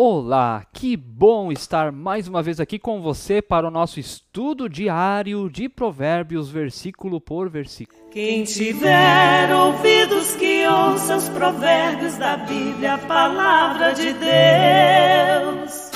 Olá, 0.00 0.64
que 0.72 0.96
bom 0.96 1.50
estar 1.50 1.90
mais 1.90 2.28
uma 2.28 2.40
vez 2.40 2.60
aqui 2.60 2.78
com 2.78 3.02
você 3.02 3.42
para 3.42 3.66
o 3.66 3.70
nosso 3.70 3.98
estudo 3.98 4.68
diário 4.68 5.50
de 5.50 5.68
Provérbios, 5.68 6.48
versículo 6.48 7.20
por 7.20 7.50
versículo. 7.50 7.98
Quem 8.08 8.44
tiver 8.44 9.52
ouvidos 9.52 10.36
que 10.36 10.64
ouça 10.68 11.16
os 11.16 11.28
provérbios 11.28 12.16
da 12.16 12.36
Bíblia, 12.36 12.94
a 12.94 12.98
palavra 12.98 13.92
de 13.92 14.12
Deus. 14.12 15.87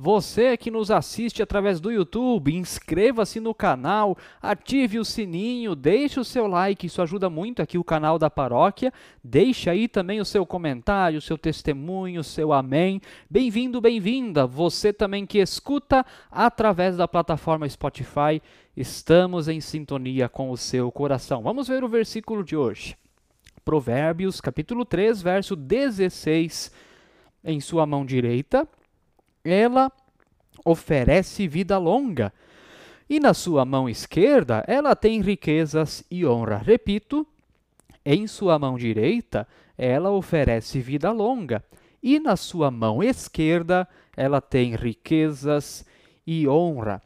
Você 0.00 0.56
que 0.56 0.70
nos 0.70 0.92
assiste 0.92 1.42
através 1.42 1.80
do 1.80 1.90
YouTube, 1.90 2.54
inscreva-se 2.54 3.40
no 3.40 3.52
canal, 3.52 4.16
ative 4.40 4.96
o 5.00 5.04
sininho, 5.04 5.74
deixe 5.74 6.20
o 6.20 6.24
seu 6.24 6.46
like, 6.46 6.86
isso 6.86 7.02
ajuda 7.02 7.28
muito 7.28 7.60
aqui 7.60 7.76
o 7.76 7.82
canal 7.82 8.16
da 8.16 8.30
paróquia. 8.30 8.92
Deixe 9.24 9.68
aí 9.68 9.88
também 9.88 10.20
o 10.20 10.24
seu 10.24 10.46
comentário, 10.46 11.18
o 11.18 11.22
seu 11.22 11.36
testemunho, 11.36 12.20
o 12.20 12.24
seu 12.24 12.52
amém. 12.52 13.00
Bem-vindo, 13.28 13.80
bem-vinda. 13.80 14.46
Você 14.46 14.92
também 14.92 15.26
que 15.26 15.38
escuta 15.38 16.06
através 16.30 16.96
da 16.96 17.08
plataforma 17.08 17.68
Spotify, 17.68 18.40
estamos 18.76 19.48
em 19.48 19.60
sintonia 19.60 20.28
com 20.28 20.52
o 20.52 20.56
seu 20.56 20.92
coração. 20.92 21.42
Vamos 21.42 21.66
ver 21.66 21.82
o 21.82 21.88
versículo 21.88 22.44
de 22.44 22.56
hoje. 22.56 22.96
Provérbios, 23.64 24.40
capítulo 24.40 24.84
3, 24.84 25.20
verso 25.20 25.56
16. 25.56 26.70
Em 27.42 27.60
sua 27.60 27.84
mão 27.84 28.06
direita 28.06 28.68
ela 29.48 29.90
oferece 30.64 31.46
vida 31.48 31.78
longa. 31.78 32.32
E 33.08 33.18
na 33.18 33.32
sua 33.32 33.64
mão 33.64 33.88
esquerda, 33.88 34.64
ela 34.66 34.94
tem 34.94 35.20
riquezas 35.20 36.04
e 36.10 36.26
honra. 36.26 36.58
Repito, 36.58 37.26
em 38.04 38.26
sua 38.26 38.58
mão 38.58 38.76
direita, 38.76 39.48
ela 39.76 40.10
oferece 40.10 40.80
vida 40.80 41.10
longa. 41.10 41.64
E 42.02 42.20
na 42.20 42.36
sua 42.36 42.70
mão 42.70 43.02
esquerda, 43.02 43.88
ela 44.16 44.40
tem 44.40 44.74
riquezas 44.74 45.84
e 46.26 46.46
honra. 46.46 47.02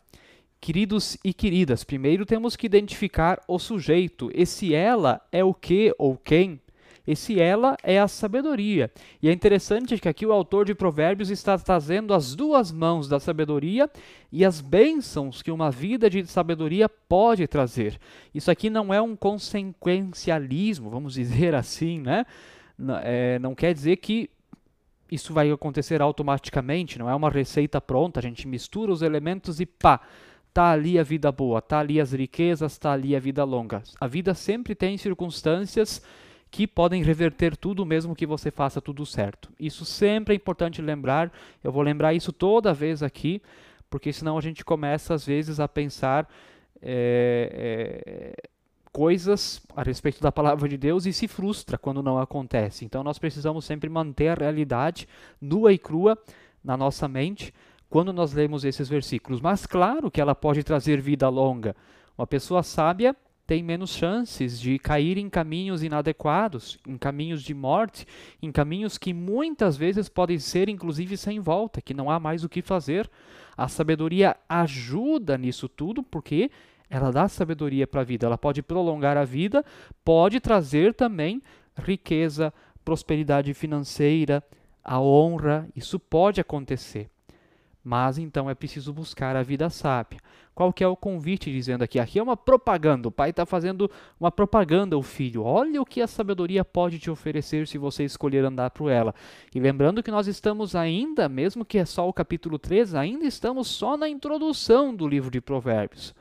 Queridos 0.61 1.17
e 1.25 1.35
queridas, 1.35 1.83
primeiro 1.83 2.25
temos 2.25 2.55
que 2.57 2.67
identificar 2.67 3.43
o 3.49 3.59
sujeito. 3.59 4.31
Esse 4.33 4.75
ela 4.75 5.21
é 5.33 5.43
o 5.43 5.53
que 5.53 5.95
ou 5.99 6.17
quem? 6.17 6.61
Esse 7.07 7.41
ela 7.41 7.77
é 7.83 7.99
a 7.99 8.07
sabedoria. 8.07 8.91
E 9.21 9.29
é 9.29 9.33
interessante 9.33 9.99
que 9.99 10.09
aqui 10.09 10.25
o 10.25 10.33
autor 10.33 10.65
de 10.65 10.75
Provérbios 10.75 11.31
está 11.31 11.59
trazendo 11.59 12.15
as 12.15 12.35
duas 12.35 12.71
mãos 12.71 13.09
da 13.09 13.19
sabedoria 13.19 13.91
e 14.31 14.45
as 14.45 14.61
bênçãos 14.61 15.43
que 15.43 15.51
uma 15.51 15.71
vida 15.71 16.09
de 16.09 16.25
sabedoria 16.27 16.89
pode 16.89 17.47
trazer. 17.49 17.99
Isso 18.33 18.51
aqui 18.51 18.71
não 18.71 18.95
é 18.95 19.01
um 19.01 19.17
consequencialismo, 19.17 20.91
vamos 20.91 21.15
dizer 21.15 21.55
assim, 21.57 22.01
né? 22.01 22.25
Não, 22.79 22.97
é, 23.03 23.39
não 23.39 23.55
quer 23.55 23.75
dizer 23.75 23.97
que 23.97 24.31
isso 25.11 25.35
vai 25.35 25.51
acontecer 25.51 26.01
automaticamente, 26.01 26.99
não 26.99 27.11
é 27.11 27.15
uma 27.15 27.29
receita 27.29 27.81
pronta, 27.81 28.19
a 28.19 28.23
gente 28.23 28.49
mistura 28.49 28.91
os 28.91 29.03
elementos 29.03 29.61
e 29.61 29.67
pá, 29.67 30.01
tá 30.55 30.71
ali 30.71 30.99
a 30.99 31.03
vida 31.03 31.31
boa, 31.31 31.61
tá 31.61 31.81
ali 31.81 32.01
as 32.01 32.13
riquezas, 32.13 32.79
tá 32.79 32.93
ali 32.93 33.15
a 33.15 33.21
vida 33.21 33.45
longa. 33.45 33.83
A 34.01 34.07
vida 34.07 34.33
sempre 34.33 34.75
tem 34.75 34.97
circunstâncias 34.97 36.03
que 36.53 36.67
podem 36.67 37.03
reverter 37.03 37.57
tudo 37.57 37.85
mesmo 37.87 38.15
que 38.15 38.27
você 38.27 38.51
faça 38.51 38.79
tudo 38.79 39.07
certo. 39.07 39.51
Isso 39.59 39.87
sempre 39.87 40.35
é 40.35 40.37
importante 40.37 40.83
lembrar. 40.83 41.33
Eu 41.65 41.73
vou 41.73 41.83
lembrar 41.83 42.13
isso 42.13 42.31
toda 42.31 42.75
vez 42.75 43.03
aqui, 43.03 43.41
porque 43.89 44.13
senão 44.13 44.37
a 44.37 44.41
gente 44.43 44.63
começa 44.63 45.15
às 45.15 45.25
vezes 45.25 45.59
a 45.59 45.67
pensar 45.67 46.29
é, 46.83 48.35
é, 48.37 48.49
coisas 48.93 49.63
a 49.75 49.83
respeito 49.83 50.21
da 50.21 50.31
palavra 50.31 50.69
de 50.69 50.77
Deus 50.77 51.07
e 51.07 51.13
se 51.15 51.27
frustra 51.27 51.79
quando 51.79 52.03
não 52.03 52.19
acontece. 52.19 52.85
Então 52.85 53.03
nós 53.03 53.19
precisamos 53.19 53.65
sempre 53.65 53.89
manter 53.89 54.29
a 54.29 54.35
realidade 54.35 55.09
nua 55.41 55.73
e 55.73 55.79
crua 55.79 56.19
na 56.63 56.77
nossa 56.77 57.09
mente 57.09 57.53
quando 57.89 58.13
nós 58.13 58.35
lemos 58.35 58.63
esses 58.67 58.91
versículos. 58.91 59.41
Mas 59.41 59.65
claro 59.65 60.11
que 60.11 60.21
ela 60.21 60.35
pode 60.35 60.63
trazer 60.63 61.01
vida 61.01 61.31
longa. 61.31 61.75
Uma 62.19 62.27
pessoa 62.27 62.63
sábia 62.63 63.17
tem 63.47 63.63
menos 63.63 63.91
chances 63.91 64.59
de 64.59 64.79
cair 64.79 65.19
em 65.19 65.29
caminhos 65.29 65.83
inadequados, 65.83 66.79
em 66.87 66.97
caminhos 66.97 67.43
de 67.43 67.53
morte, 67.53 68.07
em 68.41 68.53
caminhos 68.53 68.97
que 68.97 69.13
muitas 69.13 69.77
vezes 69.77 70.09
podem 70.09 70.39
ser 70.39 70.69
inclusive 70.69 71.17
sem 71.17 71.41
volta, 71.41 71.81
que 71.81 71.95
não 71.95 72.11
há 72.11 72.21
mais 72.21 72.45
o 72.45 72.49
que 72.49 72.63
fazer. 72.63 73.11
A 73.57 73.69
sabedoria 73.69 74.37
ajuda 74.49 75.37
nisso 75.37 75.69
tudo 75.69 76.03
porque 76.03 76.51
ela 76.89 77.11
dá 77.11 77.27
sabedoria 77.29 77.87
para 77.87 78.03
a 78.03 78.05
vida, 78.05 78.27
ela 78.27 78.39
pode 78.39 78.63
prolongar 78.63 79.17
a 79.17 79.25
vida, 79.25 79.65
pode 80.05 80.41
trazer 80.41 80.95
também 80.95 81.43
riqueza, 81.75 82.53
prosperidade 82.85 83.55
financeira, 83.55 84.45
a 84.85 85.01
honra, 85.01 85.69
isso 85.75 85.99
pode 85.99 86.41
acontecer. 86.41 87.12
Mas 87.85 88.17
então 88.17 88.49
é 88.49 88.55
preciso 88.55 88.93
buscar 88.93 89.35
a 89.35 89.43
vida 89.43 89.69
sábia. 89.69 90.21
Qual 90.55 90.73
que 90.73 90.85
é 90.85 90.87
o 90.87 90.95
convite 90.95 91.51
dizendo 91.51 91.83
aqui? 91.83 91.99
Aqui 91.99 92.19
é 92.19 92.23
uma 92.23 92.37
propaganda. 92.37 93.09
O 93.09 93.11
pai 93.11 93.31
está 93.31 93.47
fazendo 93.47 93.91
uma 94.21 94.31
propaganda 94.31 94.95
ao 94.95 95.03
filho. 95.03 95.43
Olha 95.43 95.81
o 95.81 95.87
que 95.87 96.03
a 96.03 96.07
sabedoria 96.07 96.65
pode 96.65 96.99
te 96.99 97.11
oferecer 97.11 97.67
se 97.67 97.79
você 97.79 98.05
escolher 98.05 98.45
andar 98.45 98.71
por 98.71 98.91
ela. 98.91 99.15
E 99.55 99.59
lembrando 99.59 100.03
que 100.03 100.11
nós 100.11 100.27
estamos 100.27 100.77
ainda, 100.77 101.29
mesmo 101.29 101.65
que 101.65 101.79
é 101.79 101.85
só 101.85 102.07
o 102.09 102.13
capítulo 102.13 102.59
3, 102.59 102.95
ainda 102.95 103.25
estamos 103.25 103.69
só 103.69 103.97
na 103.97 104.09
introdução 104.09 104.95
do 104.95 105.09
livro 105.09 105.31
de 105.31 105.41
Provérbios. 105.41 106.15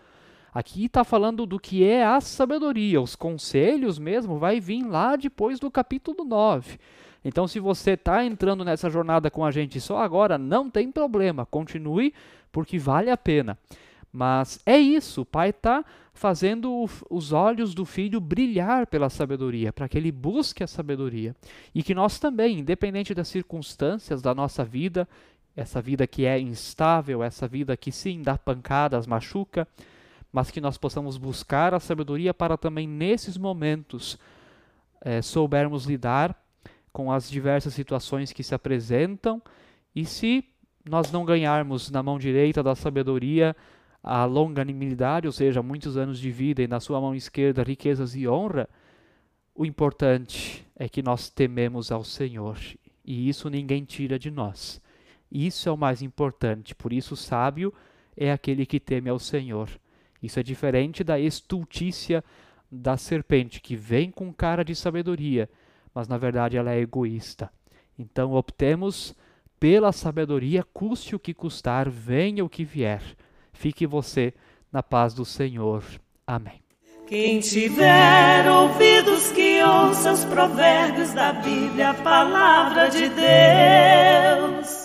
Aqui 0.53 0.85
está 0.85 1.03
falando 1.03 1.45
do 1.45 1.59
que 1.59 1.83
é 1.83 2.05
a 2.05 2.19
sabedoria. 2.19 3.01
Os 3.01 3.15
conselhos 3.15 3.99
mesmo 3.99 4.37
vai 4.37 4.59
vir 4.59 4.83
lá 4.83 5.15
depois 5.15 5.59
do 5.59 5.69
capítulo 5.69 6.25
9. 6.25 6.77
Então, 7.23 7.47
se 7.47 7.59
você 7.59 7.91
está 7.91 8.25
entrando 8.25 8.65
nessa 8.65 8.89
jornada 8.89 9.29
com 9.29 9.45
a 9.45 9.51
gente 9.51 9.79
só 9.79 9.99
agora, 9.99 10.37
não 10.37 10.69
tem 10.69 10.91
problema, 10.91 11.45
continue, 11.45 12.13
porque 12.51 12.79
vale 12.79 13.09
a 13.09 13.17
pena. 13.17 13.57
Mas 14.11 14.59
é 14.65 14.77
isso, 14.77 15.21
o 15.21 15.25
pai 15.25 15.51
está 15.51 15.85
fazendo 16.13 16.85
os 17.09 17.31
olhos 17.31 17.73
do 17.73 17.85
filho 17.85 18.19
brilhar 18.19 18.85
pela 18.85 19.09
sabedoria, 19.09 19.71
para 19.71 19.87
que 19.87 19.97
ele 19.97 20.11
busque 20.11 20.63
a 20.63 20.67
sabedoria. 20.67 21.35
E 21.73 21.81
que 21.81 21.95
nós 21.95 22.19
também, 22.19 22.59
independente 22.59 23.13
das 23.13 23.27
circunstâncias 23.27 24.21
da 24.21 24.35
nossa 24.35 24.65
vida, 24.65 25.07
essa 25.55 25.81
vida 25.81 26.05
que 26.05 26.25
é 26.25 26.39
instável, 26.39 27.23
essa 27.23 27.47
vida 27.47 27.77
que 27.77 27.91
sim 27.91 28.21
dá 28.21 28.37
pancadas, 28.37 29.07
machuca, 29.07 29.67
mas 30.31 30.51
que 30.51 30.61
nós 30.61 30.77
possamos 30.77 31.17
buscar 31.17 31.73
a 31.73 31.79
sabedoria 31.79 32.33
para 32.33 32.57
também 32.57 32.87
nesses 32.87 33.37
momentos 33.37 34.17
é, 35.01 35.21
soubermos 35.21 35.85
lidar 35.85 36.40
com 36.91 37.11
as 37.11 37.29
diversas 37.29 37.73
situações 37.73 38.31
que 38.31 38.43
se 38.43 38.53
apresentam, 38.53 39.41
e 39.95 40.05
se 40.05 40.45
nós 40.89 41.11
não 41.11 41.25
ganharmos 41.25 41.89
na 41.91 42.01
mão 42.01 42.17
direita 42.17 42.63
da 42.63 42.75
sabedoria 42.75 43.55
a 44.03 44.25
longanimidade, 44.25 45.27
ou 45.27 45.33
seja, 45.33 45.61
muitos 45.61 45.95
anos 45.95 46.19
de 46.19 46.31
vida, 46.31 46.61
e 46.61 46.67
na 46.67 46.79
sua 46.79 46.99
mão 46.99 47.13
esquerda 47.13 47.63
riquezas 47.63 48.15
e 48.15 48.27
honra, 48.27 48.67
o 49.53 49.65
importante 49.65 50.65
é 50.75 50.89
que 50.89 51.03
nós 51.03 51.29
tememos 51.29 51.91
ao 51.91 52.03
Senhor, 52.03 52.57
e 53.05 53.29
isso 53.29 53.49
ninguém 53.49 53.83
tira 53.83 54.17
de 54.17 54.31
nós. 54.31 54.81
Isso 55.31 55.69
é 55.69 55.71
o 55.71 55.77
mais 55.77 56.01
importante, 56.01 56.73
por 56.73 56.91
isso 56.91 57.13
o 57.13 57.17
sábio 57.17 57.73
é 58.17 58.31
aquele 58.31 58.65
que 58.65 58.79
teme 58.79 59.09
ao 59.09 59.19
Senhor. 59.19 59.69
Isso 60.21 60.39
é 60.39 60.43
diferente 60.43 61.03
da 61.03 61.19
estultícia 61.19 62.23
da 62.71 62.97
serpente, 62.97 63.59
que 63.59 63.75
vem 63.75 64.09
com 64.09 64.33
cara 64.33 64.63
de 64.63 64.75
sabedoria, 64.75 65.49
mas 65.93 66.07
na 66.07 66.17
verdade 66.17 66.57
ela 66.57 66.71
é 66.71 66.79
egoísta. 66.79 67.51
Então 67.97 68.33
optemos 68.33 69.15
pela 69.59 69.91
sabedoria, 69.91 70.65
custe 70.73 71.15
o 71.15 71.19
que 71.19 71.33
custar, 71.33 71.89
venha 71.89 72.43
o 72.43 72.49
que 72.49 72.63
vier. 72.63 73.01
Fique 73.53 73.85
você 73.85 74.33
na 74.71 74.81
paz 74.81 75.13
do 75.13 75.23
Senhor. 75.23 75.83
Amém. 76.25 76.61
Quem 77.07 77.41
tiver 77.41 78.49
ouvidos 78.49 79.33
que 79.33 79.61
ouça 79.61 80.13
os 80.13 80.23
provérbios 80.23 81.11
da 81.13 81.33
Bíblia, 81.33 81.89
a 81.89 81.93
palavra 81.93 82.87
de 82.87 83.09
Deus. 83.09 84.80